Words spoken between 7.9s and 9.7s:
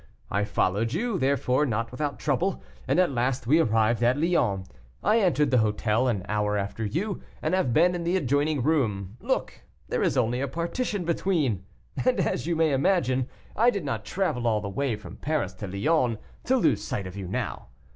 in the adjoining room; look,